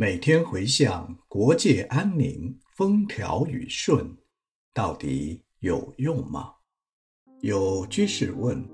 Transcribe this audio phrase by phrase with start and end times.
[0.00, 4.16] 每天回向国界安宁、风调雨顺，
[4.72, 6.52] 到底有用吗？
[7.40, 8.64] 有居士问：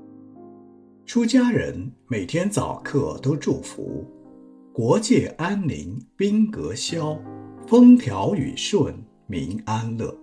[1.07, 4.04] 出家人每天早课都祝福
[4.71, 7.18] 国界安宁、兵革消、
[7.66, 8.95] 风调雨顺、
[9.27, 10.14] 民安乐，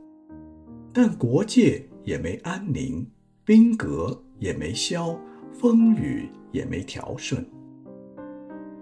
[0.94, 3.10] 但国界也没安宁，
[3.44, 5.20] 兵革也没消，
[5.52, 7.44] 风雨也没调顺。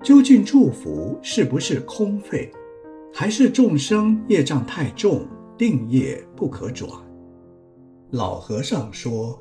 [0.02, 2.50] 究竟祝福是不是空费，
[3.14, 5.28] 还是众生业障太重，
[5.58, 6.90] 定业不可转？
[8.12, 9.38] 老和尚说，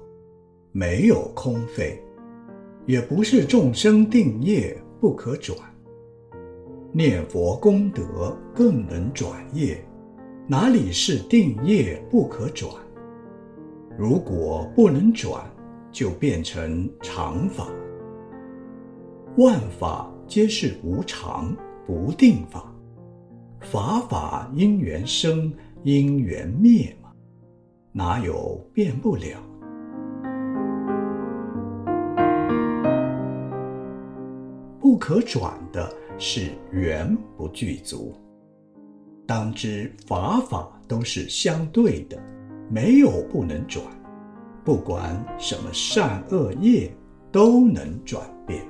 [0.73, 2.03] 没有空费，
[2.87, 5.57] 也不是众生定业不可转。
[6.91, 9.81] 念佛功德更能转业，
[10.49, 12.69] 哪里是定业不可转？
[13.97, 15.41] 如果不能转，
[15.93, 17.69] 就变成常法。
[19.37, 20.13] 万法。
[20.29, 22.71] 皆是无常不定法，
[23.63, 25.51] 法法因缘生，
[25.85, 27.11] 因缘灭嘛，
[27.93, 29.43] 哪有变不了？
[34.79, 38.15] 不可转的是缘不具足。
[39.27, 42.23] 当知法法都是相对的，
[42.71, 43.83] 没有不能转，
[44.63, 46.93] 不管什么善恶业，
[47.33, 48.63] 都能转变。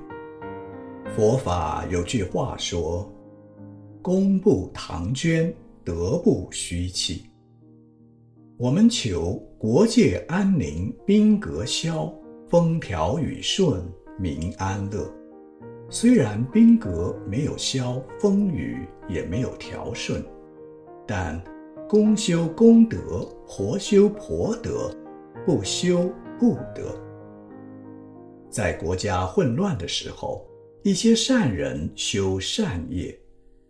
[1.19, 3.13] 佛法有句话说
[4.01, 5.53] ：“功不唐捐，
[5.83, 7.25] 德不虚弃。”
[8.57, 12.15] 我们求国界安宁，兵革消，
[12.49, 13.83] 风调雨顺，
[14.17, 15.13] 民安乐。
[15.91, 20.25] 虽然兵革没有消，风雨也没有调顺，
[21.05, 21.43] 但
[21.89, 24.89] 公修功德，婆修婆德，
[25.45, 26.97] 不修不得。
[28.49, 30.49] 在国家混乱的时候。
[30.83, 33.19] 一些善人修善业，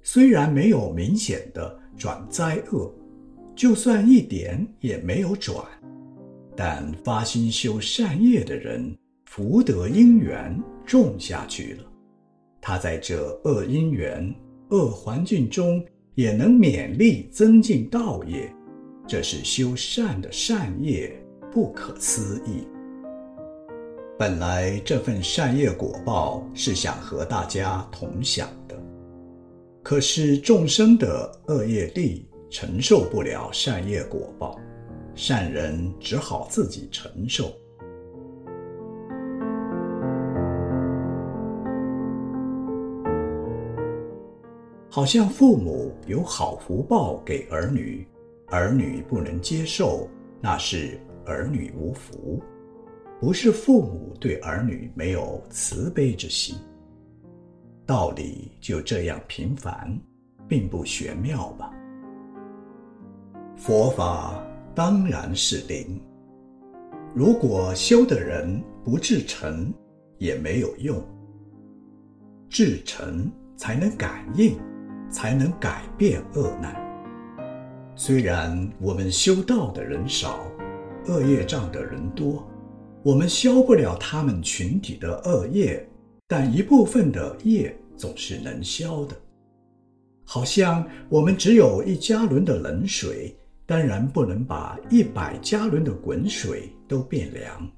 [0.02, 2.94] 虽然没有明显的转灾厄，
[3.56, 5.64] 就算一点也没有转，
[6.54, 11.84] 但发心修善业的人，福德因缘种下去了，
[12.60, 14.32] 他在这恶因缘、
[14.70, 18.54] 恶环境中也能勉力增进道业，
[19.06, 21.18] 这是修善的善业，
[21.50, 22.66] 不可思议。
[24.18, 28.76] 本来这份善业果报是想和大家同享的，
[29.80, 34.58] 可是众生的恶业力承受不了善业果报，
[35.14, 37.52] 善人只好自己承受。
[44.90, 48.04] 好像父母有好福报给儿女，
[48.48, 50.08] 儿女不能接受，
[50.40, 52.42] 那是儿女无福。
[53.20, 56.56] 不是父母对儿女没有慈悲之心，
[57.84, 59.98] 道理就这样平凡，
[60.46, 61.72] 并不玄妙吧？
[63.56, 64.40] 佛法
[64.72, 66.00] 当然是灵，
[67.12, 69.74] 如果修的人不至诚，
[70.18, 71.02] 也没有用。
[72.48, 74.56] 至诚才能感应，
[75.10, 76.76] 才能改变恶难。
[77.96, 80.38] 虽然我们修道的人少，
[81.08, 82.48] 恶业障的人多。
[83.04, 85.88] 我们消不了他们群体的恶业，
[86.26, 89.16] 但一部分的业总是能消的。
[90.24, 97.70] 好像我们只有一加仑的冷水，当然不能把一百加仑的滚水都变凉。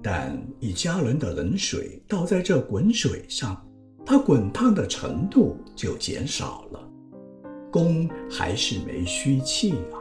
[0.00, 3.60] 但一加仑的冷水倒在这滚水上，
[4.04, 6.88] 它滚烫的程度就减少了，
[7.72, 9.98] 功还是没虚气啊。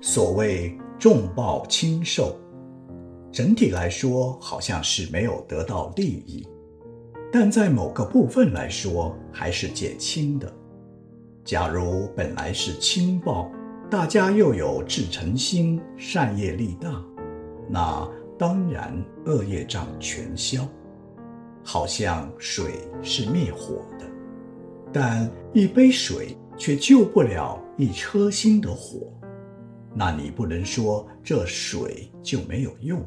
[0.00, 0.76] 所谓。
[0.98, 2.34] 重报轻受，
[3.30, 6.48] 整体来说好像是没有得到利益，
[7.30, 10.50] 但在某个部分来说还是减轻的。
[11.44, 13.50] 假如本来是轻报，
[13.90, 17.04] 大家又有至诚心，善业力大，
[17.68, 20.66] 那当然恶业障全消。
[21.62, 24.06] 好像水是灭火的，
[24.92, 29.12] 但一杯水却救不了一车心的火。
[29.98, 33.02] 那你不能说这水就没有用。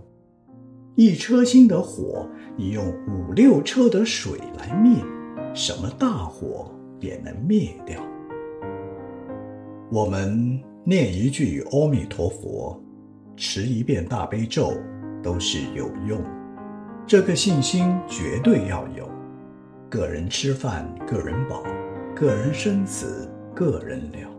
[0.95, 2.27] 一车心的火，
[2.57, 4.95] 你用五六车的水来灭，
[5.53, 8.01] 什么大火也能灭掉。
[9.91, 12.81] 我们念一句阿弥陀佛，
[13.37, 14.73] 持一遍大悲咒，
[15.21, 16.19] 都是有用。
[17.05, 19.07] 这个信心绝对要有。
[19.89, 21.63] 个人吃饭，个人饱；
[22.15, 24.29] 个人生死，个人了。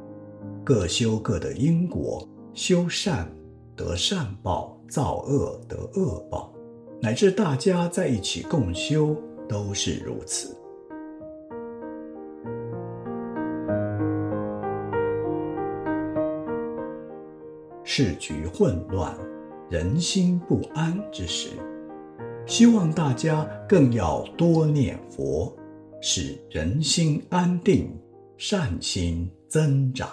[0.63, 2.29] 各修各的因果。
[2.53, 3.31] 修善
[3.77, 6.53] 得善报造恶得恶报。
[7.03, 9.17] 乃至大家在一起共修
[9.49, 10.55] 都是如此。
[17.83, 19.17] 世局混乱
[19.71, 21.49] 人心不安之时
[22.47, 25.53] 希望大家更要多念佛
[26.01, 27.91] 使人心安定
[28.37, 30.09] 善心增长。